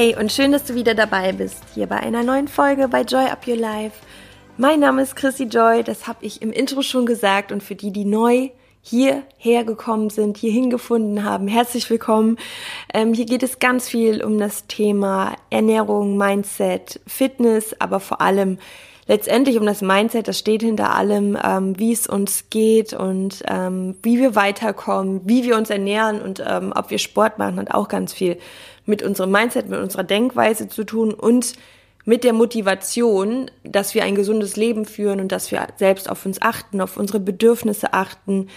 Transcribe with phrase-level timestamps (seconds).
[0.00, 3.24] Hey und schön, dass du wieder dabei bist, hier bei einer neuen Folge bei Joy
[3.24, 3.96] Up Your Life.
[4.56, 7.90] Mein Name ist Chrissy Joy, das habe ich im Intro schon gesagt und für die,
[7.90, 12.36] die neu hierher gekommen sind, hierhin gefunden haben, herzlich willkommen.
[12.94, 18.58] Ähm, hier geht es ganz viel um das Thema Ernährung, Mindset, Fitness, aber vor allem
[19.08, 23.96] letztendlich um das Mindset, das steht hinter allem, ähm, wie es uns geht und ähm,
[24.02, 27.88] wie wir weiterkommen, wie wir uns ernähren und ähm, ob wir Sport machen, hat auch
[27.88, 28.36] ganz viel
[28.88, 31.54] mit unserem Mindset, mit unserer Denkweise zu tun und
[32.04, 36.40] mit der Motivation, dass wir ein gesundes Leben führen und dass wir selbst auf uns
[36.40, 38.48] achten, auf unsere Bedürfnisse achten.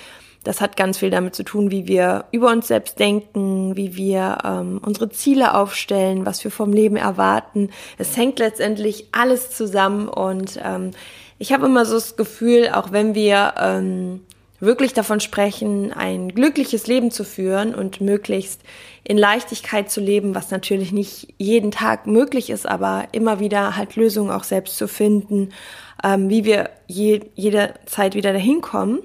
[0.44, 4.38] Das hat ganz viel damit zu tun, wie wir über uns selbst denken, wie wir
[4.44, 7.70] ähm, unsere Ziele aufstellen, was wir vom Leben erwarten.
[7.98, 10.92] Es hängt letztendlich alles zusammen und ähm,
[11.38, 14.22] ich habe immer so das Gefühl, auch wenn wir ähm,
[14.62, 18.62] wirklich davon sprechen, ein glückliches Leben zu führen und möglichst
[19.04, 23.96] in Leichtigkeit zu leben, was natürlich nicht jeden Tag möglich ist, aber immer wieder halt
[23.96, 25.50] Lösungen auch selbst zu finden,
[26.04, 29.00] ähm, wie wir je, jederzeit wieder dahin kommen,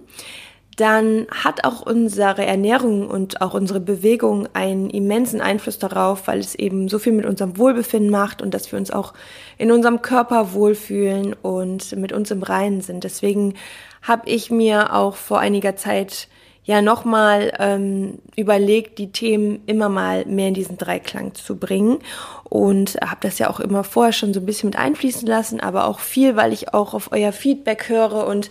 [0.76, 6.54] dann hat auch unsere Ernährung und auch unsere Bewegung einen immensen Einfluss darauf, weil es
[6.54, 9.14] eben so viel mit unserem Wohlbefinden macht und dass wir uns auch
[9.56, 13.04] in unserem Körper wohlfühlen und mit uns im Reinen sind.
[13.04, 13.54] Deswegen
[14.02, 16.28] habe ich mir auch vor einiger Zeit
[16.64, 22.00] ja nochmal ähm, überlegt, die Themen immer mal mehr in diesen Dreiklang zu bringen
[22.44, 25.86] und habe das ja auch immer vorher schon so ein bisschen mit einfließen lassen, aber
[25.86, 28.50] auch viel, weil ich auch auf euer Feedback höre und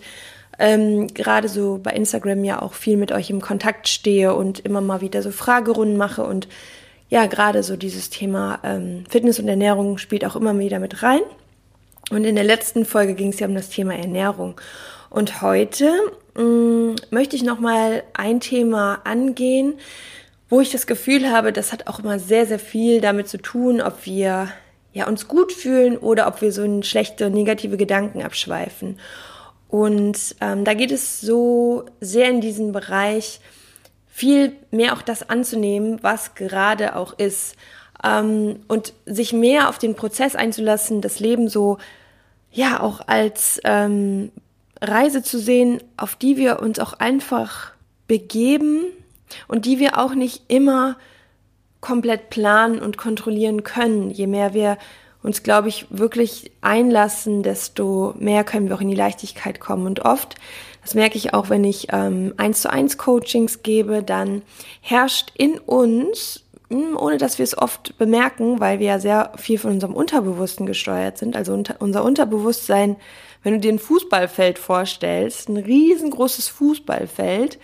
[0.59, 4.81] ähm, gerade so bei Instagram ja auch viel mit euch im Kontakt stehe und immer
[4.81, 6.47] mal wieder so Fragerunden mache und
[7.09, 11.21] ja, gerade so dieses Thema ähm, Fitness und Ernährung spielt auch immer wieder mit rein.
[12.09, 14.59] Und in der letzten Folge ging es ja um das Thema Ernährung.
[15.09, 15.91] Und heute
[16.35, 19.75] mh, mm, möchte ich nochmal ein Thema angehen,
[20.49, 23.81] wo ich das Gefühl habe, das hat auch immer sehr, sehr viel damit zu tun,
[23.81, 24.49] ob wir
[24.93, 28.99] ja, uns gut fühlen oder ob wir so in schlechte, negative Gedanken abschweifen.
[29.67, 33.39] Und ähm, da geht es so sehr in diesen Bereich,
[34.07, 37.55] viel mehr auch das anzunehmen, was gerade auch ist.
[38.03, 41.77] Ähm, und sich mehr auf den Prozess einzulassen, das Leben so,
[42.51, 44.31] ja, auch als ähm,
[44.81, 47.71] Reise zu sehen, auf die wir uns auch einfach
[48.07, 48.85] begeben
[49.47, 50.97] und die wir auch nicht immer
[51.81, 54.09] komplett planen und kontrollieren können.
[54.09, 54.77] Je mehr wir
[55.25, 59.85] uns, glaube ich, wirklich einlassen, desto mehr können wir auch in die Leichtigkeit kommen.
[59.85, 60.35] Und oft,
[60.81, 64.43] das merke ich auch, wenn ich ähm, eins zu eins Coachings gebe, dann
[64.81, 69.57] herrscht in uns, hm, ohne dass wir es oft bemerken, weil wir ja sehr viel
[69.57, 72.97] von unserem Unterbewussten gesteuert sind, also unter, unser Unterbewusstsein
[73.45, 77.59] wenn du dir ein Fußballfeld vorstellst, ein riesengroßes Fußballfeld,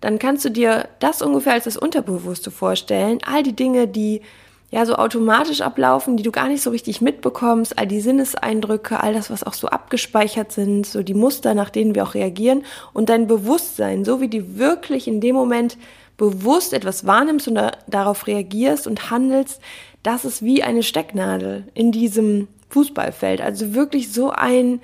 [0.00, 3.18] dann kannst du dir das ungefähr als das Unterbewusste vorstellen.
[3.26, 4.22] All die Dinge, die
[4.70, 9.14] ja so automatisch ablaufen, die du gar nicht so richtig mitbekommst, all die Sinneseindrücke, all
[9.14, 13.08] das, was auch so abgespeichert sind, so die Muster, nach denen wir auch reagieren und
[13.08, 15.78] dein Bewusstsein, so wie du wirklich in dem Moment
[16.16, 19.60] bewusst etwas wahrnimmst und da, darauf reagierst und handelst,
[20.02, 23.40] das ist wie eine Stecknadel in diesem Fußballfeld.
[23.40, 24.80] Also wirklich so ein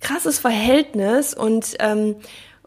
[0.00, 2.16] krasses Verhältnis und ähm,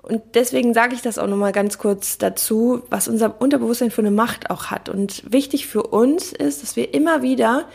[0.03, 4.11] und deswegen sage ich das auch nochmal ganz kurz dazu, was unser Unterbewusstsein für eine
[4.11, 4.89] Macht auch hat.
[4.89, 7.65] Und wichtig für uns ist, dass wir immer wieder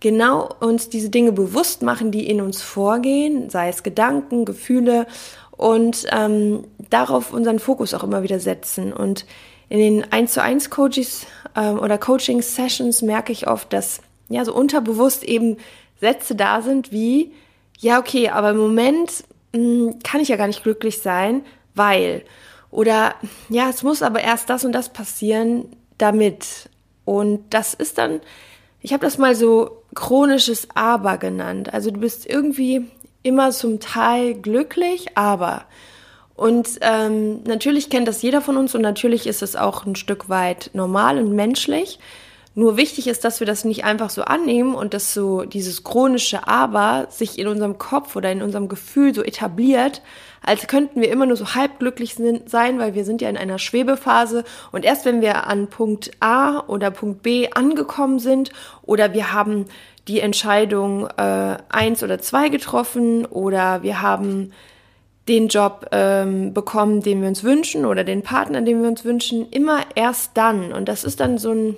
[0.00, 5.06] genau uns diese Dinge bewusst machen, die in uns vorgehen, sei es Gedanken, Gefühle
[5.50, 8.92] und ähm, darauf unseren Fokus auch immer wieder setzen.
[8.92, 9.26] Und
[9.68, 11.26] in den 1 zu 1 Coaches
[11.56, 15.56] ähm, oder Coaching Sessions merke ich oft, dass ja so unterbewusst eben
[16.00, 17.32] Sätze da sind wie
[17.80, 21.42] ja, okay, aber im Moment kann ich ja gar nicht glücklich sein,
[21.74, 22.24] weil.
[22.70, 23.14] Oder
[23.48, 26.68] ja, es muss aber erst das und das passieren, damit.
[27.04, 28.20] Und das ist dann,
[28.80, 31.72] ich habe das mal so chronisches Aber genannt.
[31.72, 32.86] Also du bist irgendwie
[33.22, 35.64] immer zum Teil glücklich, aber.
[36.34, 40.28] Und ähm, natürlich kennt das jeder von uns und natürlich ist es auch ein Stück
[40.28, 41.98] weit normal und menschlich.
[42.58, 46.48] Nur wichtig ist, dass wir das nicht einfach so annehmen und dass so dieses chronische
[46.48, 50.02] Aber sich in unserem Kopf oder in unserem Gefühl so etabliert,
[50.44, 53.60] als könnten wir immer nur so halb glücklich sein, weil wir sind ja in einer
[53.60, 58.50] Schwebephase und erst wenn wir an Punkt A oder Punkt B angekommen sind
[58.82, 59.66] oder wir haben
[60.08, 64.50] die Entscheidung äh, eins oder zwei getroffen oder wir haben
[65.28, 69.48] den Job ähm, bekommen, den wir uns wünschen oder den Partner, den wir uns wünschen,
[69.52, 70.72] immer erst dann.
[70.72, 71.76] Und das ist dann so ein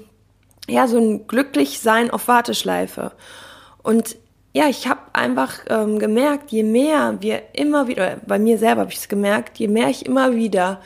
[0.68, 3.12] ja, so ein Glücklichsein auf Warteschleife.
[3.82, 4.16] Und
[4.52, 8.92] ja, ich habe einfach ähm, gemerkt, je mehr wir immer wieder, bei mir selber habe
[8.92, 10.80] ich es gemerkt, je mehr ich immer wieder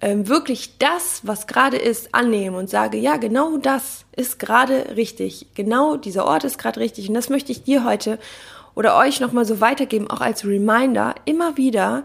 [0.00, 5.48] ähm, wirklich das, was gerade ist, annehme und sage, ja, genau das ist gerade richtig,
[5.54, 8.18] genau dieser Ort ist gerade richtig und das möchte ich dir heute
[8.74, 12.04] oder euch nochmal so weitergeben, auch als Reminder, immer wieder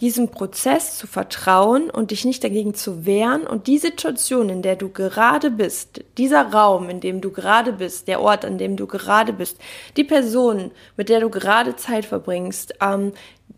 [0.00, 3.46] diesem Prozess zu vertrauen und dich nicht dagegen zu wehren.
[3.46, 8.08] Und die Situation, in der du gerade bist, dieser Raum, in dem du gerade bist,
[8.08, 9.58] der Ort, an dem du gerade bist,
[9.96, 13.12] die Person, mit der du gerade Zeit verbringst, ähm,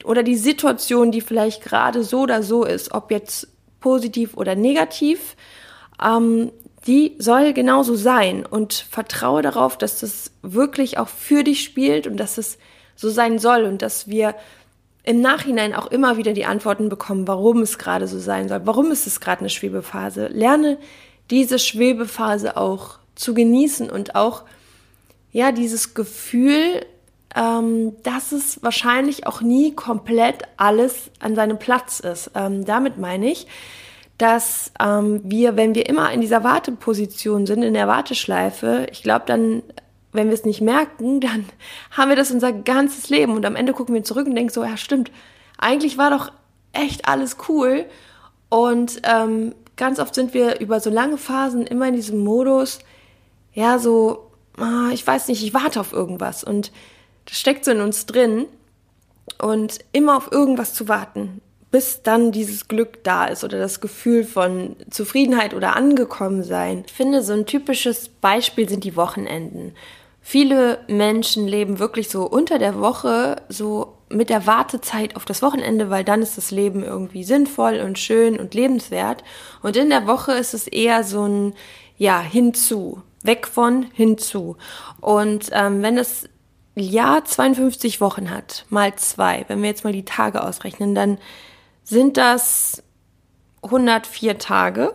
[0.05, 3.49] oder die Situation, die vielleicht gerade so oder so ist, ob jetzt
[3.81, 5.37] positiv oder negativ,
[6.03, 6.51] ähm,
[6.87, 8.45] die soll genauso sein.
[8.45, 12.59] Und vertraue darauf, dass das wirklich auch für dich spielt und dass es
[12.97, 14.35] so sein soll und dass wir
[15.05, 18.91] im Nachhinein auch immer wieder die Antworten bekommen, warum es gerade so sein soll, warum
[18.91, 20.29] ist es gerade eine Schwebephase.
[20.29, 20.79] Lerne
[21.31, 24.43] diese Schwebephase auch zu genießen und auch
[25.31, 26.87] ja dieses Gefühl,
[27.37, 32.31] ähm, dass es wahrscheinlich auch nie komplett alles an seinem Platz ist.
[32.35, 33.47] Ähm, damit meine ich,
[34.19, 39.25] dass ähm, wir, wenn wir immer in dieser Warteposition sind, in der Warteschleife, ich glaube,
[39.27, 39.63] dann
[40.15, 41.45] wenn wir es nicht merken, dann
[41.91, 43.35] haben wir das unser ganzes Leben.
[43.35, 45.11] Und am Ende gucken wir zurück und denken so, ja stimmt,
[45.59, 46.33] eigentlich war doch
[46.73, 47.85] echt alles cool.
[48.49, 52.79] Und ähm, ganz oft sind wir über so lange Phasen immer in diesem Modus,
[53.53, 56.45] ja so, ah, ich weiß nicht, ich warte auf irgendwas.
[56.45, 56.73] Und
[57.27, 58.47] das steckt so in uns drin.
[59.39, 61.41] Und immer auf irgendwas zu warten,
[61.71, 66.85] bis dann dieses Glück da ist oder das Gefühl von Zufriedenheit oder angekommen sein.
[66.87, 69.73] Ich finde, so ein typisches Beispiel sind die Wochenenden.
[70.27, 75.91] Viele Menschen leben wirklich so unter der Woche so mit der Wartezeit auf das Wochenende,
[75.91, 79.23] weil dann ist das Leben irgendwie sinnvoll und schön und lebenswert.
[79.63, 81.53] Und in der Woche ist es eher so ein,
[81.99, 84.57] ja, hinzu, weg von, hinzu.
[85.03, 86.27] Und ähm, wenn das
[86.75, 91.19] Jahr 52 Wochen hat, mal zwei, wenn wir jetzt mal die Tage ausrechnen, dann
[91.83, 92.83] sind das
[93.63, 94.95] 104 Tage.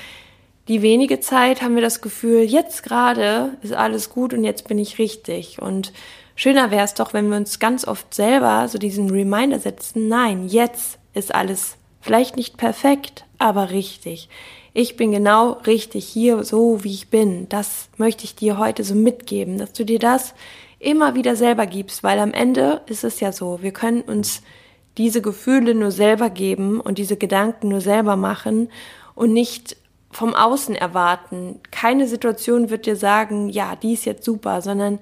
[0.68, 4.78] die wenige Zeit haben wir das Gefühl, jetzt gerade ist alles gut und jetzt bin
[4.78, 5.60] ich richtig.
[5.60, 5.92] Und
[6.36, 10.48] schöner wäre es doch, wenn wir uns ganz oft selber so diesen Reminder setzen, nein,
[10.48, 14.30] jetzt ist alles vielleicht nicht perfekt, aber richtig.
[14.74, 17.50] Ich bin genau richtig hier, so wie ich bin.
[17.50, 20.36] Das möchte ich dir heute so mitgeben, dass du dir das
[20.80, 24.42] immer wieder selber gibst, weil am Ende ist es ja so, wir können uns
[24.98, 28.70] diese Gefühle nur selber geben und diese Gedanken nur selber machen
[29.16, 29.78] und nicht
[30.12, 31.60] vom Außen erwarten.
[31.72, 35.00] Keine Situation wird dir sagen, ja, die ist jetzt super, sondern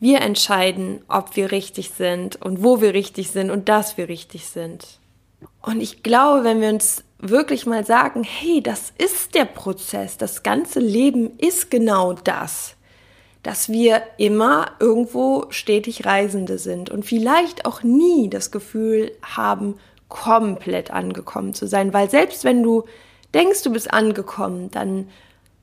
[0.00, 4.46] wir entscheiden, ob wir richtig sind und wo wir richtig sind und dass wir richtig
[4.46, 4.98] sind.
[5.60, 10.42] Und ich glaube, wenn wir uns wirklich mal sagen, hey, das ist der Prozess, das
[10.42, 12.74] ganze Leben ist genau das,
[13.42, 19.74] dass wir immer irgendwo stetig Reisende sind und vielleicht auch nie das Gefühl haben,
[20.08, 22.84] komplett angekommen zu sein, weil selbst wenn du
[23.32, 25.08] denkst, du bist angekommen, dann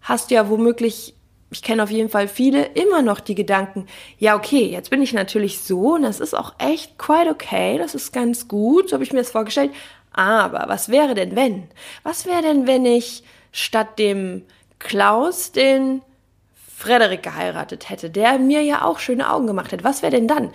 [0.01, 1.13] hast du ja womöglich,
[1.51, 3.85] ich kenne auf jeden Fall viele, immer noch die Gedanken,
[4.17, 7.93] ja, okay, jetzt bin ich natürlich so und das ist auch echt quite okay, das
[7.93, 9.71] ist ganz gut, so habe ich mir das vorgestellt,
[10.13, 11.67] aber was wäre denn wenn?
[12.01, 14.43] Was wäre denn, wenn ich statt dem
[14.79, 16.01] Klaus den
[16.79, 20.51] Frederik geheiratet hätte, der mir ja auch schöne Augen gemacht hätte, was wäre denn dann?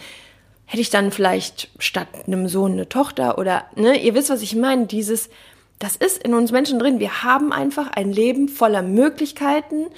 [0.64, 4.56] Hätte ich dann vielleicht statt einem Sohn eine Tochter oder, ne, ihr wisst, was ich
[4.56, 5.28] meine, dieses,
[5.78, 6.98] das ist in uns Menschen drin.
[6.98, 9.88] Wir haben einfach ein Leben voller Möglichkeiten.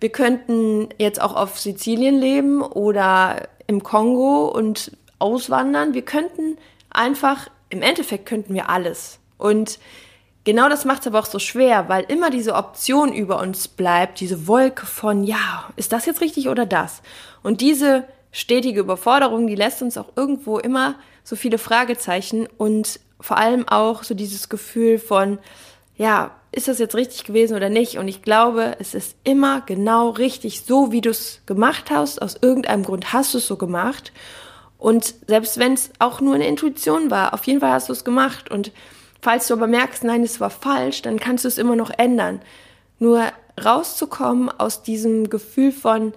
[0.00, 4.90] Wir könnten jetzt auch auf Sizilien leben oder im Kongo und
[5.20, 5.94] auswandern.
[5.94, 6.58] Wir könnten
[6.90, 9.20] einfach im Endeffekt könnten wir alles.
[9.38, 9.78] Und
[10.46, 14.20] genau das macht es aber auch so schwer, weil immer diese Option über uns bleibt,
[14.20, 17.02] diese Wolke von, ja, ist das jetzt richtig oder das?
[17.42, 23.36] Und diese stetige Überforderung, die lässt uns auch irgendwo immer so viele Fragezeichen und vor
[23.36, 25.38] allem auch so dieses Gefühl von,
[25.96, 27.98] ja, ist das jetzt richtig gewesen oder nicht?
[27.98, 32.22] Und ich glaube, es ist immer genau richtig, so wie du es gemacht hast.
[32.22, 34.12] Aus irgendeinem Grund hast du es so gemacht.
[34.78, 38.04] Und selbst wenn es auch nur eine Intuition war, auf jeden Fall hast du es
[38.04, 38.50] gemacht.
[38.50, 38.70] Und
[39.26, 42.40] falls du aber merkst, nein, es war falsch, dann kannst du es immer noch ändern.
[43.00, 43.24] Nur
[43.62, 46.12] rauszukommen aus diesem Gefühl von,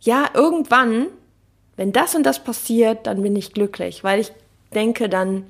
[0.00, 1.08] ja, irgendwann,
[1.76, 4.32] wenn das und das passiert, dann bin ich glücklich, weil ich
[4.72, 5.44] denke, dann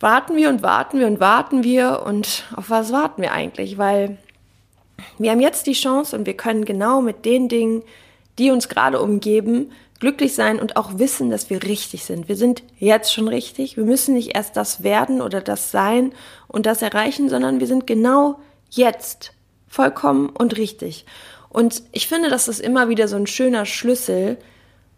[0.00, 3.76] warten wir und warten wir und warten wir und auf was warten wir eigentlich?
[3.76, 4.16] Weil
[5.18, 7.82] wir haben jetzt die Chance und wir können genau mit den Dingen,
[8.38, 12.28] die uns gerade umgeben, glücklich sein und auch wissen, dass wir richtig sind.
[12.28, 13.76] Wir sind jetzt schon richtig.
[13.76, 16.12] Wir müssen nicht erst das werden oder das sein
[16.46, 18.38] und das erreichen, sondern wir sind genau
[18.70, 19.32] jetzt
[19.66, 21.04] vollkommen und richtig.
[21.48, 24.38] Und ich finde, das ist immer wieder so ein schöner Schlüssel,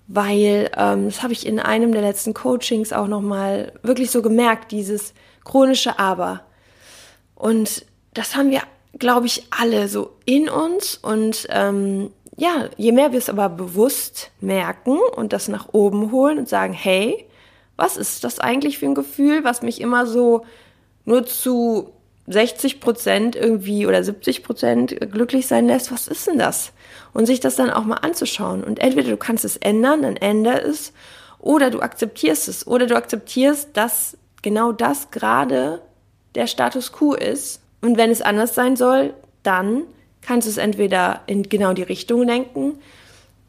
[0.06, 4.72] weil ähm, das habe ich in einem der letzten Coachings auch nochmal wirklich so gemerkt,
[4.72, 5.14] dieses
[5.44, 6.42] chronische Aber.
[7.36, 8.62] Und das haben wir,
[8.98, 14.30] glaube ich, alle so in uns und ähm, ja, je mehr wir es aber bewusst
[14.40, 17.26] merken und das nach oben holen und sagen, hey,
[17.76, 20.44] was ist das eigentlich für ein Gefühl, was mich immer so
[21.04, 21.92] nur zu
[22.26, 25.92] 60 Prozent irgendwie oder 70 Prozent glücklich sein lässt?
[25.92, 26.72] Was ist denn das?
[27.12, 28.62] und sich das dann auch mal anzuschauen.
[28.64, 30.92] Und entweder du kannst es ändern, dann ändere es,
[31.38, 35.80] oder du akzeptierst es, oder du akzeptierst, dass genau das gerade
[36.34, 37.60] der Status quo ist.
[37.80, 39.84] Und wenn es anders sein soll, dann
[40.22, 42.78] kannst du es entweder in genau die Richtung lenken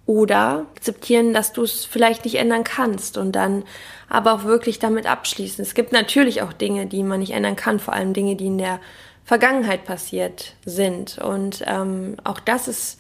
[0.06, 3.64] oder akzeptieren, dass du es vielleicht nicht ändern kannst und dann
[4.10, 5.64] aber auch wirklich damit abschließen.
[5.64, 8.58] Es gibt natürlich auch Dinge, die man nicht ändern kann, vor allem Dinge, die in
[8.58, 8.80] der
[9.24, 11.18] Vergangenheit passiert sind.
[11.20, 13.00] Und ähm, auch das ist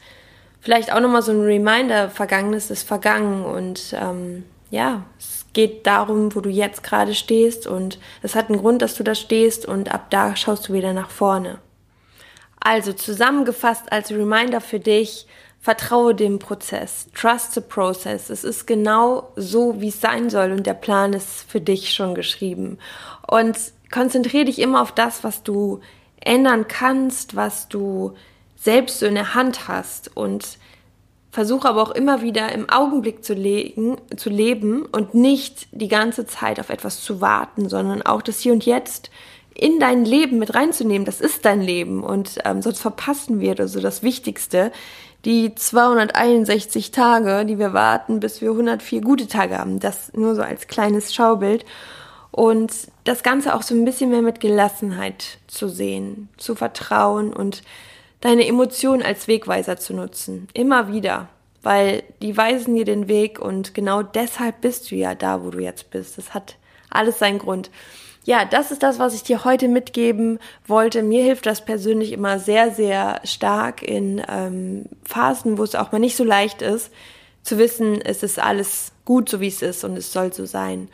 [0.61, 6.33] vielleicht auch nochmal so ein Reminder, Vergangenes ist vergangen und ähm, ja, es geht darum,
[6.33, 9.93] wo du jetzt gerade stehst und es hat einen Grund, dass du da stehst und
[9.93, 11.59] ab da schaust du wieder nach vorne.
[12.61, 15.27] Also zusammengefasst als Reminder für dich,
[15.59, 18.29] vertraue dem Prozess, trust the process.
[18.29, 22.15] Es ist genau so, wie es sein soll und der Plan ist für dich schon
[22.15, 22.79] geschrieben.
[23.27, 23.57] Und
[23.91, 25.81] konzentriere dich immer auf das, was du
[26.19, 28.13] ändern kannst, was du
[28.55, 30.59] selbst so in der Hand hast und
[31.31, 36.25] versuche aber auch immer wieder im Augenblick zu, legen, zu leben und nicht die ganze
[36.25, 39.09] Zeit auf etwas zu warten, sondern auch das Hier und Jetzt
[39.53, 41.05] in dein Leben mit reinzunehmen.
[41.05, 44.71] Das ist dein Leben und ähm, sonst verpassen wir also das Wichtigste,
[45.25, 49.79] die 261 Tage, die wir warten, bis wir 104 gute Tage haben.
[49.79, 51.65] Das nur so als kleines Schaubild.
[52.31, 52.71] Und
[53.03, 57.61] das Ganze auch so ein bisschen mehr mit Gelassenheit zu sehen, zu vertrauen und
[58.21, 60.47] deine Emotionen als Wegweiser zu nutzen.
[60.53, 61.27] Immer wieder.
[61.61, 65.59] Weil die weisen dir den Weg und genau deshalb bist du ja da, wo du
[65.59, 66.17] jetzt bist.
[66.17, 66.55] Das hat
[66.89, 67.69] alles seinen Grund.
[68.23, 71.01] Ja, das ist das, was ich dir heute mitgeben wollte.
[71.01, 75.99] Mir hilft das persönlich immer sehr, sehr stark in ähm, Phasen, wo es auch mal
[75.99, 76.91] nicht so leicht ist,
[77.41, 80.89] zu wissen, es ist alles gut, so wie es ist und es soll so sein.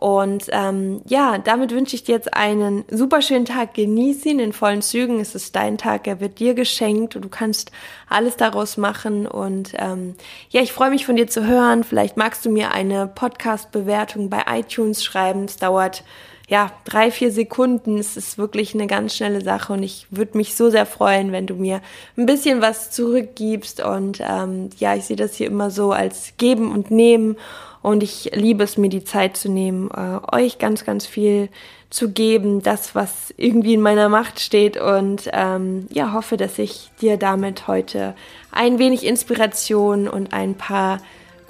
[0.00, 3.74] Und ähm, ja, damit wünsche ich dir jetzt einen super schönen Tag.
[3.74, 5.20] Genieß ihn in vollen Zügen.
[5.20, 7.70] Es ist dein Tag, er wird dir geschenkt und du kannst
[8.08, 9.26] alles daraus machen.
[9.26, 10.14] Und ähm,
[10.48, 11.84] ja, ich freue mich von dir zu hören.
[11.84, 15.44] Vielleicht magst du mir eine Podcast-Bewertung bei iTunes schreiben.
[15.44, 16.02] Es dauert
[16.50, 17.96] ja drei, vier Sekunden.
[17.96, 21.46] Es ist wirklich eine ganz schnelle Sache und ich würde mich so sehr freuen, wenn
[21.46, 21.80] du mir
[22.16, 23.82] ein bisschen was zurückgibst.
[23.82, 27.36] Und ähm, ja, ich sehe das hier immer so als Geben und Nehmen.
[27.82, 31.48] Und ich liebe es, mir die Zeit zu nehmen, äh, euch ganz, ganz viel
[31.88, 34.76] zu geben, das, was irgendwie in meiner Macht steht.
[34.76, 38.14] Und ähm, ja, hoffe, dass ich dir damit heute
[38.50, 40.98] ein wenig Inspiration und ein paar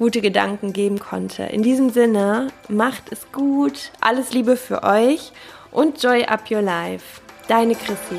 [0.01, 1.43] gute Gedanken geben konnte.
[1.43, 5.31] In diesem Sinne, macht es gut, alles Liebe für euch
[5.73, 7.21] und Joy Up Your Life.
[7.49, 8.17] Deine Chrissy.